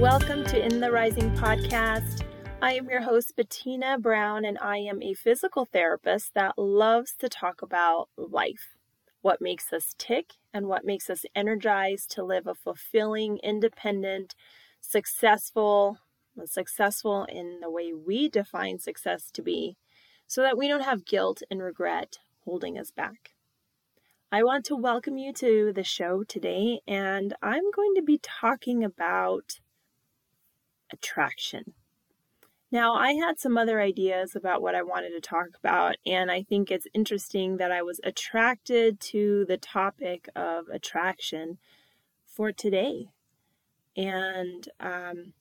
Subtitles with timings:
[0.00, 2.22] Welcome to In the Rising podcast.
[2.62, 7.28] I am your host, Bettina Brown, and I am a physical therapist that loves to
[7.28, 8.76] talk about life
[9.22, 14.36] what makes us tick and what makes us energized to live a fulfilling, independent,
[14.80, 15.98] successful,
[16.44, 19.76] successful in the way we define success to be,
[20.28, 23.34] so that we don't have guilt and regret holding us back.
[24.30, 28.84] I want to welcome you to the show today, and I'm going to be talking
[28.84, 29.58] about
[30.92, 31.74] attraction.
[32.70, 36.42] Now, I had some other ideas about what I wanted to talk about, and I
[36.42, 41.58] think it's interesting that I was attracted to the topic of attraction
[42.26, 43.08] for today.
[43.96, 45.32] And um,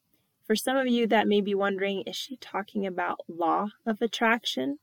[0.46, 4.80] for some of you that may be wondering, is she talking about law of attraction?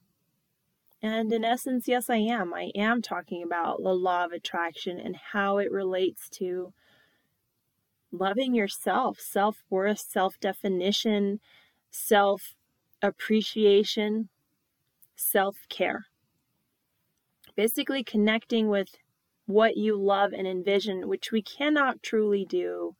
[1.00, 2.52] And in essence, yes, I am.
[2.52, 6.74] I am talking about the law of attraction and how it relates to
[8.18, 11.40] loving yourself, self worth, self definition,
[11.90, 12.54] self
[13.02, 14.28] appreciation,
[15.16, 16.06] self care.
[17.56, 18.96] Basically, connecting with
[19.46, 22.96] what you love and envision, which we cannot truly do,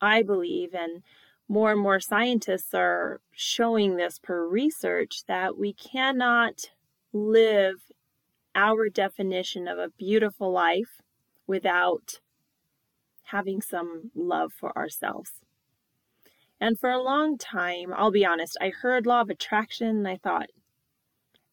[0.00, 1.02] I believe, and
[1.48, 6.70] more and more scientists are showing this per research that we cannot
[7.12, 7.76] live
[8.54, 11.02] our definition of a beautiful life
[11.46, 12.20] without
[13.24, 15.32] having some love for ourselves.
[16.60, 20.16] And for a long time, I'll be honest, I heard law of attraction and I
[20.16, 20.50] thought,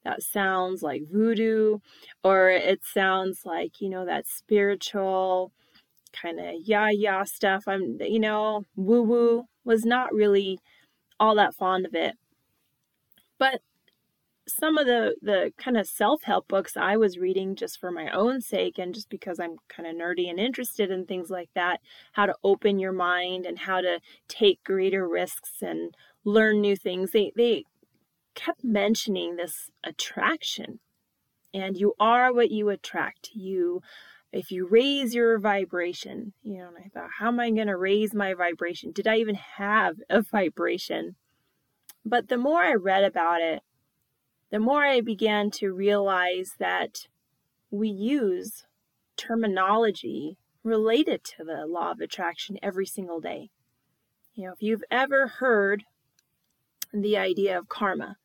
[0.03, 1.77] that sounds like voodoo,
[2.23, 5.51] or it sounds like, you know, that spiritual
[6.11, 7.65] kind of yah yah stuff.
[7.67, 10.59] I'm, you know, woo woo was not really
[11.19, 12.15] all that fond of it.
[13.37, 13.61] But
[14.47, 18.41] some of the the kind of self-help books I was reading just for my own
[18.41, 21.79] sake and just because I'm kind of nerdy and interested in things like that,
[22.13, 25.93] how to open your mind and how to take greater risks and
[26.25, 27.11] learn new things.
[27.11, 27.65] They they
[28.35, 30.79] kept mentioning this attraction.
[31.53, 33.31] And you are what you attract.
[33.33, 33.81] You
[34.31, 37.75] if you raise your vibration, you know, and I thought, how am I going to
[37.75, 38.93] raise my vibration?
[38.93, 41.15] Did I even have a vibration?
[42.05, 43.61] But the more I read about it,
[44.51, 47.07] the more I began to realize that
[47.71, 48.65] we use
[49.17, 53.49] terminology related to the law of attraction every single day.
[54.35, 55.83] You know, if you've ever heard
[56.93, 58.17] the idea of karma,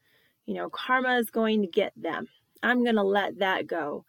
[0.45, 2.29] you know, karma is going to get them.
[2.63, 4.05] I'm going to let that go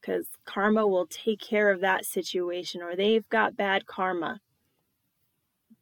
[0.00, 4.40] because karma will take care of that situation or they've got bad karma.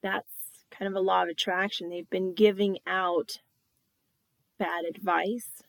[0.03, 0.31] That's
[0.71, 1.91] kind of a law of attraction.
[1.91, 3.41] They've been giving out
[4.59, 5.63] bad advice,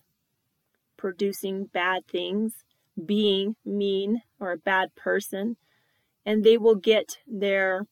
[0.97, 2.53] producing bad things,
[3.05, 5.57] being mean or a bad person,
[6.25, 7.85] and they will get their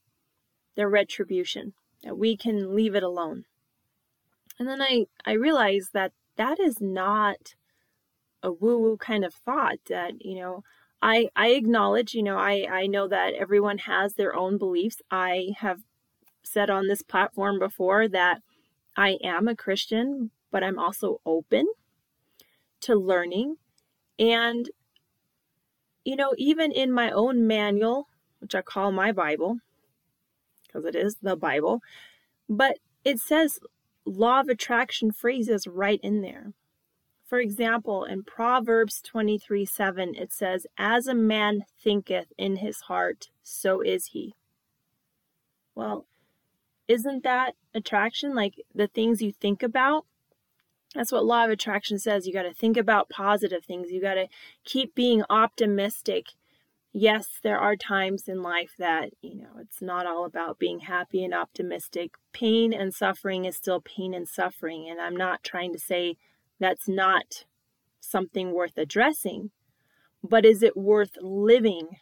[0.76, 1.74] their retribution.
[2.12, 3.46] We can leave it alone.
[4.60, 7.56] And then I I realized that that is not
[8.44, 10.64] a woo-woo kind of thought that, you know,
[11.02, 15.02] I I acknowledge, you know, I I know that everyone has their own beliefs.
[15.12, 15.80] I have
[16.44, 18.42] said on this platform before that
[18.96, 21.68] I am a Christian, but I'm also open
[22.86, 23.58] to learning.
[24.18, 24.70] And,
[26.04, 28.08] you know, even in my own manual,
[28.40, 29.58] which I call my Bible,
[30.66, 31.82] because it is the Bible,
[32.48, 33.60] but it says
[34.06, 36.54] law of attraction phrases right in there.
[37.26, 43.30] For example, in Proverbs 23 7, it says, As a man thinketh in his heart,
[43.42, 44.36] so is he.
[45.74, 46.06] Well,
[46.88, 48.36] isn't that attraction?
[48.36, 50.06] Like the things you think about
[50.96, 52.26] that's what law of attraction says.
[52.26, 53.92] You got to think about positive things.
[53.92, 54.28] You got to
[54.64, 56.28] keep being optimistic.
[56.94, 61.26] Yes, there are times in life that, you know, it's not all about being happy
[61.26, 62.12] and optimistic.
[62.32, 64.88] Pain and suffering is still pain and suffering.
[64.90, 66.16] And I'm not trying to say
[66.58, 67.44] that's not
[68.00, 69.52] something worth addressing,
[70.24, 71.98] but is it worth living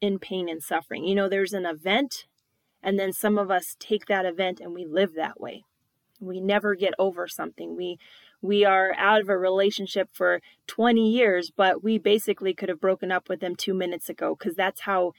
[0.00, 1.04] in pain and suffering?
[1.04, 2.26] You know, there's an event,
[2.82, 5.64] and then some of us take that event and we live that way.
[6.20, 7.76] We never get over something.
[7.76, 7.98] We
[8.42, 13.10] we are out of a relationship for 20 years, but we basically could have broken
[13.10, 15.12] up with them 2 minutes ago cuz that's how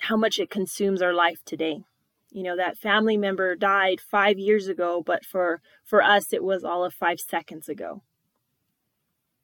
[0.00, 1.82] how much it consumes our life today.
[2.30, 6.64] You know, that family member died 5 years ago, but for for us it was
[6.64, 8.02] all of 5 seconds ago.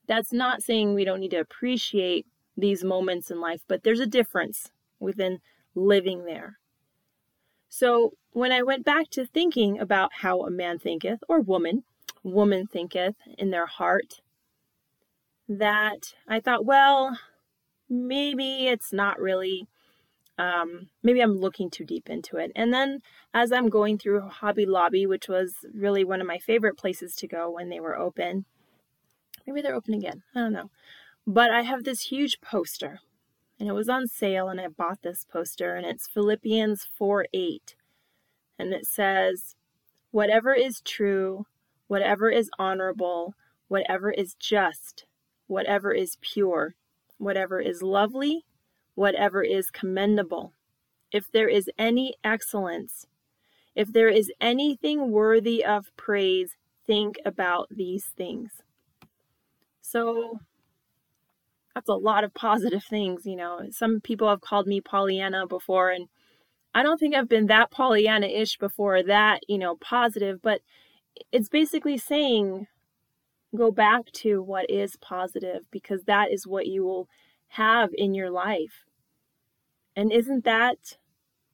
[0.06, 2.26] That's not saying we don't need to appreciate
[2.56, 4.70] these moments in life, but there's a difference
[5.00, 5.40] within
[5.74, 6.58] living there.
[7.68, 11.84] So, when I went back to thinking about how a man thinketh, or woman,
[12.24, 14.20] woman thinketh in their heart
[15.48, 17.18] that I thought, well,
[17.88, 19.68] maybe it's not really
[20.36, 22.50] um, maybe I'm looking too deep into it.
[22.56, 23.00] And then
[23.32, 27.28] as I'm going through Hobby Lobby, which was really one of my favorite places to
[27.28, 28.44] go when they were open,
[29.46, 30.22] maybe they're open again.
[30.34, 30.70] I don't know.
[31.26, 33.00] But I have this huge poster
[33.60, 37.76] and it was on sale and I bought this poster and it's Philippians 4 8.
[38.58, 39.54] And it says,
[40.10, 41.46] Whatever is true,
[41.88, 43.34] whatever is honorable,
[43.68, 45.04] whatever is just,
[45.46, 46.74] whatever is pure,
[47.18, 48.44] whatever is lovely,
[48.94, 50.52] whatever is commendable,
[51.12, 53.06] if there is any excellence,
[53.74, 58.62] if there is anything worthy of praise, think about these things.
[59.80, 60.40] So
[61.74, 63.66] that's a lot of positive things, you know.
[63.70, 66.08] Some people have called me Pollyanna before, and
[66.74, 70.60] I don't think I've been that Pollyanna ish before that, you know, positive, but
[71.32, 72.66] it's basically saying
[73.54, 77.08] go back to what is positive because that is what you will
[77.48, 78.84] have in your life.
[79.96, 80.98] And isn't that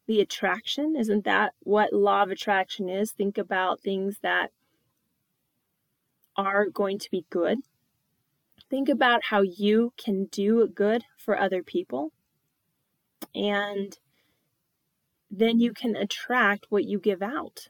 [0.07, 0.97] the attraction?
[0.97, 3.13] Isn't that what law of attraction is?
[3.13, 4.51] Think about things that
[6.37, 7.59] are going to be good.
[8.71, 12.13] Think about how you can do good for other people.
[13.35, 13.99] And
[15.31, 17.69] then you can attract what you give out.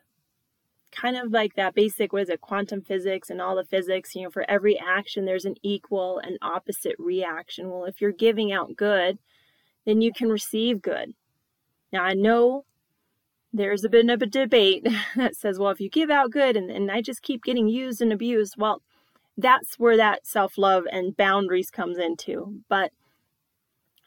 [0.92, 4.22] Kind of like that basic, what is it, quantum physics and all the physics, you
[4.22, 7.70] know, for every action, there's an equal and opposite reaction.
[7.70, 9.18] Well, if you're giving out good,
[9.86, 11.14] then you can receive good.
[11.92, 12.64] Now, I know
[13.52, 16.70] there's a bit of a debate that says, well, if you give out good and,
[16.70, 18.82] and I just keep getting used and abused, well,
[19.36, 22.60] that's where that self love and boundaries comes into.
[22.68, 22.92] But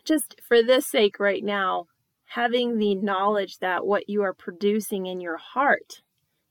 [0.03, 1.87] just for this sake, right now,
[2.25, 6.01] having the knowledge that what you are producing in your heart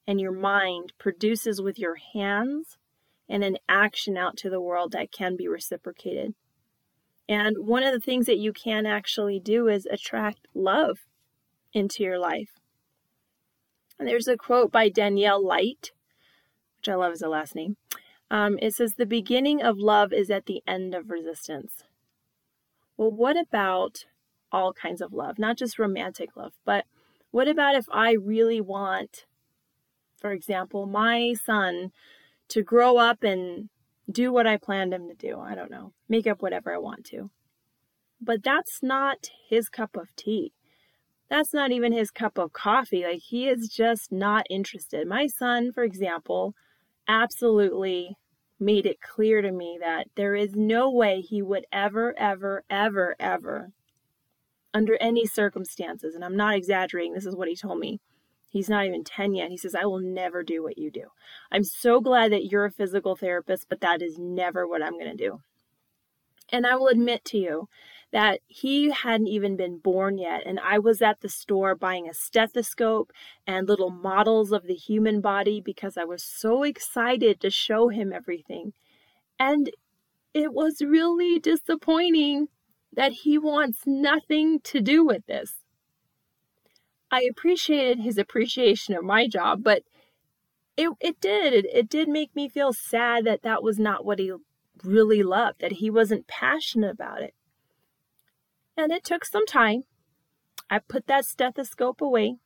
[0.06, 2.78] and your mind produces with your hands
[3.28, 6.34] and an action out to the world that can be reciprocated.
[7.28, 10.98] And one of the things that you can actually do is attract love
[11.72, 12.50] into your life.
[13.98, 15.92] And there's a quote by Danielle Light,
[16.78, 17.76] which I love as a last name.
[18.30, 21.84] Um, it says, The beginning of love is at the end of resistance.
[22.96, 24.06] Well, what about
[24.50, 26.84] all kinds of love, not just romantic love, but
[27.30, 29.24] what about if I really want,
[30.22, 31.90] for example, my son
[32.48, 33.68] to grow up and
[34.10, 35.38] do what I planned him to do.
[35.38, 37.30] I don't know, make up whatever I want to.
[38.20, 40.52] But that's not his cup of tea.
[41.28, 43.04] That's not even his cup of coffee.
[43.04, 45.08] Like, he is just not interested.
[45.08, 46.54] My son, for example,
[47.08, 48.16] absolutely
[48.60, 53.16] made it clear to me that there is no way he would ever, ever, ever,
[53.18, 53.72] ever,
[54.72, 58.00] under any circumstances, and I'm not exaggerating, this is what he told me,
[58.52, 59.48] He's not even 10 yet.
[59.48, 61.04] He says, I will never do what you do.
[61.50, 65.16] I'm so glad that you're a physical therapist, but that is never what I'm going
[65.16, 65.40] to do.
[66.50, 67.68] And I will admit to you
[68.12, 70.42] that he hadn't even been born yet.
[70.44, 73.10] And I was at the store buying a stethoscope
[73.46, 78.12] and little models of the human body because I was so excited to show him
[78.12, 78.74] everything.
[79.38, 79.70] And
[80.34, 82.48] it was really disappointing
[82.92, 85.61] that he wants nothing to do with this.
[87.12, 89.82] I appreciated his appreciation of my job, but
[90.78, 94.18] it it did it, it did make me feel sad that that was not what
[94.18, 94.32] he
[94.82, 97.34] really loved, that he wasn't passionate about it.
[98.78, 99.82] And it took some time.
[100.70, 102.26] I put that stethoscope away.
[102.26, 102.38] In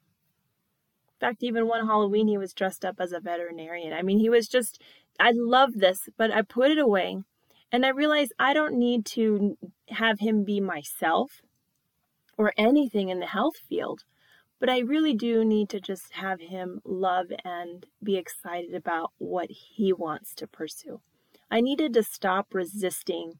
[1.20, 3.92] fact, even one Halloween, he was dressed up as a veterinarian.
[3.92, 4.82] I mean, he was just,
[5.20, 7.18] I love this, but I put it away.
[7.70, 9.56] And I realized I don't need to
[9.90, 11.40] have him be myself
[12.36, 14.04] or anything in the health field.
[14.58, 19.50] But I really do need to just have him love and be excited about what
[19.50, 21.00] he wants to pursue.
[21.50, 23.34] I needed to stop resisting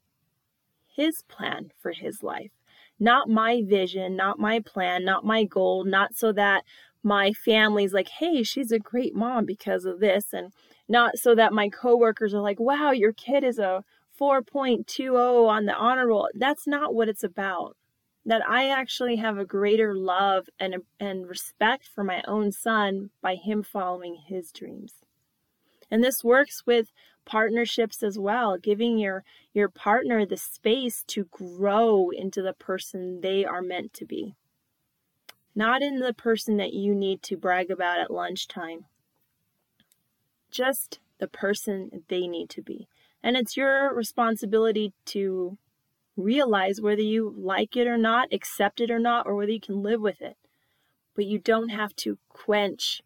[0.86, 2.50] his plan for his life.
[2.98, 6.64] Not my vision, not my plan, not my goal, not so that
[7.02, 10.52] my family's like, hey, she's a great mom because of this, and
[10.88, 13.84] not so that my coworkers are like, wow, your kid is a
[14.18, 16.28] 4.20 on the honor roll.
[16.34, 17.76] That's not what it's about
[18.26, 23.36] that I actually have a greater love and, and respect for my own son by
[23.36, 24.94] him following his dreams.
[25.90, 26.90] And this works with
[27.24, 29.22] partnerships as well, giving your,
[29.54, 34.34] your partner the space to grow into the person they are meant to be.
[35.54, 38.86] Not in the person that you need to brag about at lunchtime,
[40.50, 42.88] just the person they need to be.
[43.22, 45.58] And it's your responsibility to
[46.16, 49.82] realize whether you like it or not, accept it or not, or whether you can
[49.82, 50.36] live with it.
[51.14, 53.02] But you don't have to quench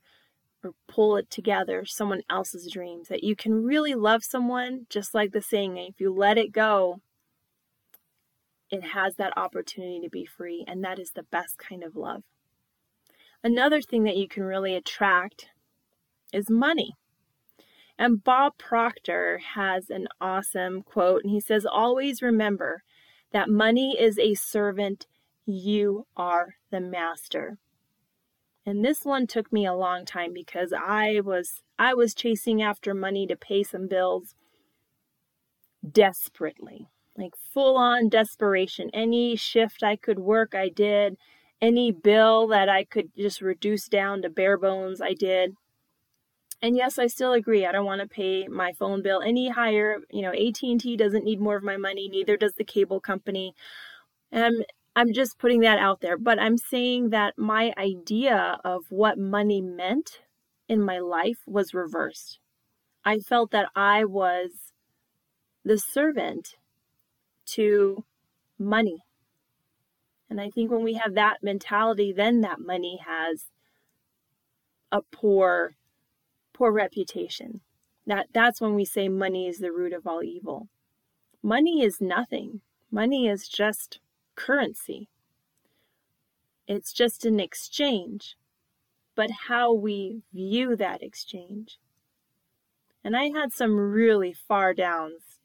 [0.63, 3.09] or pull it together someone else's dreams.
[3.09, 7.01] That you can really love someone, just like the saying, if you let it go,
[8.71, 12.23] it has that opportunity to be free, and that is the best kind of love.
[13.43, 15.49] Another thing that you can really attract
[16.33, 16.95] is money.
[17.99, 22.83] And Bob Proctor has an awesome quote, and he says, Always remember
[23.33, 25.07] that money is a servant,
[25.47, 27.59] you are the master.
[28.67, 32.95] And this one took me a long time because I was I was chasing after
[32.95, 34.35] money to pay some bills
[35.89, 36.89] desperately.
[37.17, 38.91] Like full on desperation.
[38.93, 41.17] Any shift I could work, I did.
[41.61, 45.57] Any bill that I could just reduce down to bare bones, I did.
[46.63, 47.65] And yes, I still agree.
[47.65, 49.99] I don't want to pay my phone bill any higher.
[50.11, 53.55] You know, AT&T doesn't need more of my money, neither does the cable company.
[54.31, 54.65] And
[54.95, 59.61] I'm just putting that out there, but I'm saying that my idea of what money
[59.63, 60.21] meant
[60.69, 62.39] in my life was reversed.
[63.05, 64.73] I felt that I was
[65.65, 66.57] the servant
[67.47, 68.05] to
[68.59, 68.99] money.
[70.29, 73.47] And I think when we have that mentality, then that money has
[74.93, 75.77] a poor
[76.61, 77.63] poor reputation.
[78.07, 80.69] That that's when we say money is the root of all evil.
[81.43, 82.61] Money is nothing.
[82.91, 83.99] Money is just
[84.35, 85.09] currency.
[86.69, 88.37] It's just an exchange.
[89.15, 91.79] But how we view that exchange.
[93.03, 95.41] And I had some really far downs,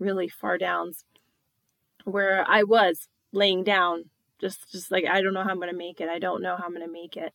[0.00, 1.04] really far downs
[2.02, 4.06] where I was laying down
[4.40, 6.08] just just like I don't know how I'm to make it.
[6.08, 7.32] I don't know how I'm to make it.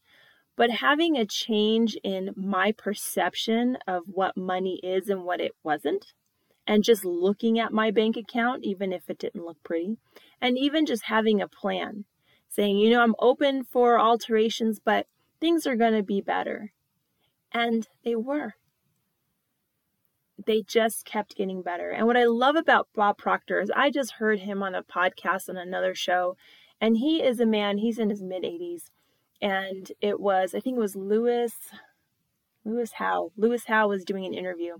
[0.55, 6.13] But having a change in my perception of what money is and what it wasn't,
[6.65, 9.97] and just looking at my bank account, even if it didn't look pretty,
[10.41, 12.05] and even just having a plan,
[12.47, 15.07] saying, you know, I'm open for alterations, but
[15.41, 16.71] things are going to be better.
[17.51, 18.55] And they were.
[20.43, 21.91] They just kept getting better.
[21.91, 25.49] And what I love about Bob Proctor is I just heard him on a podcast
[25.49, 26.37] on another show,
[26.79, 28.89] and he is a man, he's in his mid 80s
[29.41, 31.53] and it was I think it was Lewis
[32.65, 33.31] Lewis Howes.
[33.37, 34.77] Lewis Howes was doing an interview.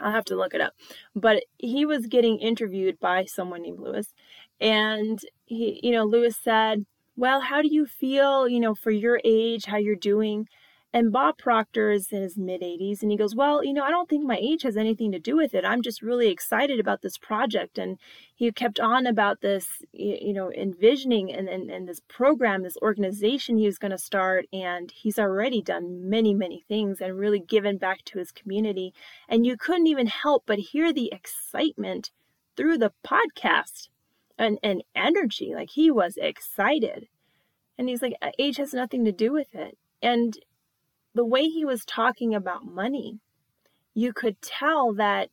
[0.00, 0.74] I'll have to look it up.
[1.14, 4.14] But he was getting interviewed by someone named Lewis.
[4.60, 6.84] And he, you know, Lewis said,
[7.16, 10.46] Well, how do you feel, you know, for your age, how you're doing?
[10.92, 13.90] And Bob Proctor is in his mid 80s, and he goes, Well, you know, I
[13.90, 15.64] don't think my age has anything to do with it.
[15.64, 17.78] I'm just really excited about this project.
[17.78, 17.96] And
[18.34, 23.56] he kept on about this, you know, envisioning and, and, and this program, this organization
[23.56, 24.46] he was going to start.
[24.52, 28.92] And he's already done many, many things and really given back to his community.
[29.28, 32.10] And you couldn't even help but hear the excitement
[32.56, 33.90] through the podcast
[34.36, 35.52] and, and energy.
[35.54, 37.06] Like he was excited.
[37.78, 39.78] And he's like, age has nothing to do with it.
[40.02, 40.36] And
[41.14, 43.18] the way he was talking about money,
[43.94, 45.30] you could tell that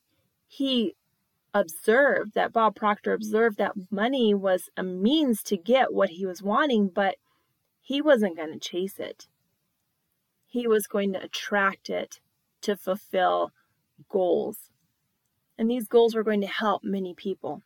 [0.47, 0.95] he
[1.53, 6.41] observed, that Bob Proctor observed that money was a means to get what he was
[6.41, 7.15] wanting, but
[7.81, 9.27] he wasn't going to chase it.
[10.45, 12.19] He was going to attract it
[12.61, 13.51] to fulfill
[14.09, 14.69] goals.
[15.57, 17.63] And these goals were going to help many people.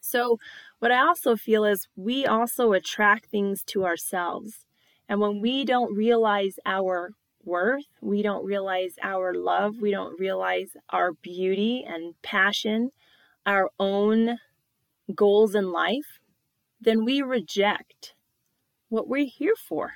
[0.00, 0.38] So,
[0.78, 4.65] what I also feel is we also attract things to ourselves.
[5.08, 7.10] And when we don't realize our
[7.44, 12.90] worth, we don't realize our love, we don't realize our beauty and passion,
[13.44, 14.38] our own
[15.14, 16.18] goals in life,
[16.80, 18.14] then we reject
[18.88, 19.92] what we're here for.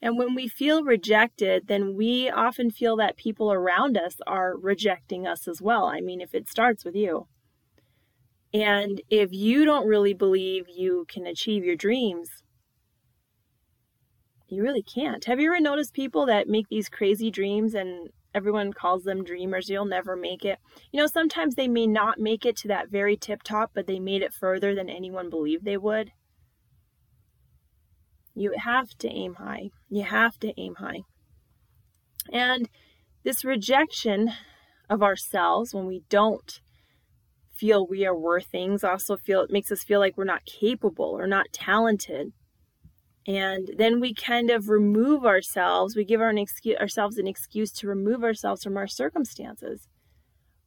[0.00, 5.26] And when we feel rejected, then we often feel that people around us are rejecting
[5.26, 5.86] us as well.
[5.86, 7.26] I mean, if it starts with you.
[8.54, 12.42] And if you don't really believe you can achieve your dreams,
[14.48, 15.24] you really can't.
[15.26, 19.68] Have you ever noticed people that make these crazy dreams and everyone calls them dreamers?
[19.68, 20.58] You'll never make it.
[20.90, 24.00] You know, sometimes they may not make it to that very tip top, but they
[24.00, 26.12] made it further than anyone believed they would.
[28.34, 29.70] You have to aim high.
[29.90, 31.02] You have to aim high.
[32.32, 32.68] And
[33.24, 34.32] this rejection
[34.88, 36.60] of ourselves when we don't
[37.52, 41.10] feel we are worth things also feel it makes us feel like we're not capable
[41.18, 42.32] or not talented
[43.28, 46.44] and then we kind of remove ourselves we give our an
[46.80, 49.86] ourselves an excuse to remove ourselves from our circumstances.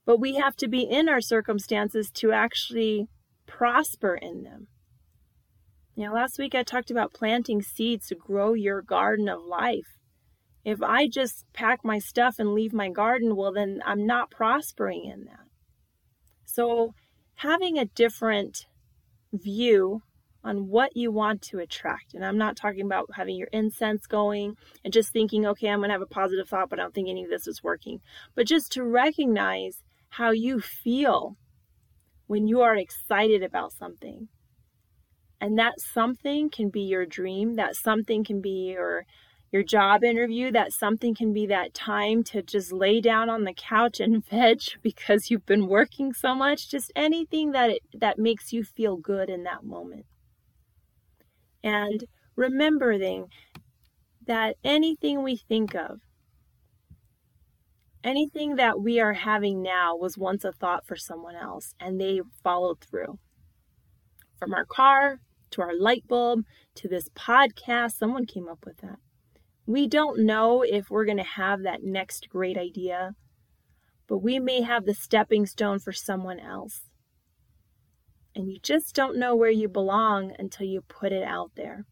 [0.05, 3.07] But we have to be in our circumstances to actually
[3.47, 4.67] prosper in them.
[5.95, 9.97] You know last week i talked about planting seeds to grow your garden of life.
[10.63, 15.05] If i just pack my stuff and leave my garden well then i'm not prospering
[15.05, 15.47] in that.
[16.45, 16.93] So
[17.37, 18.67] having a different
[19.33, 20.03] view
[20.43, 22.13] on what you want to attract.
[22.13, 25.89] And I'm not talking about having your incense going and just thinking, okay, I'm going
[25.89, 27.99] to have a positive thought, but I don't think any of this is working.
[28.35, 31.37] But just to recognize how you feel
[32.27, 34.29] when you are excited about something.
[35.39, 39.05] And that something can be your dream, that something can be your
[39.51, 43.53] your job interview, that something can be that time to just lay down on the
[43.53, 48.53] couch and veg because you've been working so much, just anything that it, that makes
[48.53, 50.05] you feel good in that moment.
[51.63, 53.27] And remembering
[54.25, 55.99] that anything we think of,
[58.03, 62.21] anything that we are having now was once a thought for someone else and they
[62.43, 63.19] followed through.
[64.37, 65.19] From our car
[65.51, 66.43] to our light bulb
[66.75, 68.97] to this podcast, someone came up with that.
[69.65, 73.15] We don't know if we're going to have that next great idea,
[74.07, 76.81] but we may have the stepping stone for someone else.
[78.35, 81.85] And you just don't know where you belong until you put it out there.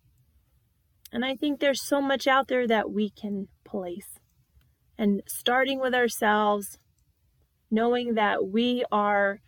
[1.11, 4.19] And I think there's so much out there that we can place.
[4.97, 6.77] And starting with ourselves,
[7.71, 9.39] knowing that we are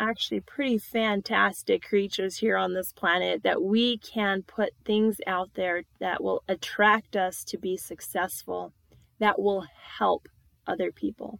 [0.00, 5.82] actually pretty fantastic creatures here on this planet, that we can put things out there
[6.00, 8.72] that will attract us to be successful,
[9.20, 9.64] that will
[9.98, 10.26] help
[10.66, 11.38] other people,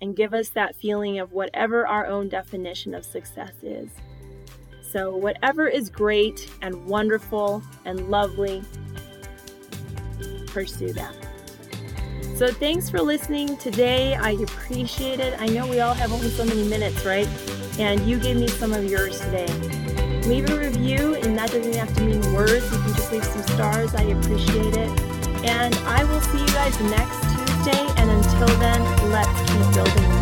[0.00, 3.90] and give us that feeling of whatever our own definition of success is.
[4.80, 8.62] So, whatever is great and wonderful and lovely,
[10.46, 11.14] pursue that.
[12.36, 14.14] So, thanks for listening today.
[14.14, 15.38] I appreciate it.
[15.40, 17.28] I know we all have only so many minutes, right?
[17.78, 19.46] And you gave me some of yours today.
[20.22, 22.64] Leave a review, and that doesn't have to mean words.
[22.72, 23.94] You can just leave some stars.
[23.94, 25.00] I appreciate it.
[25.44, 27.27] And I will see you guys next
[27.66, 30.17] And until then, let's keep building.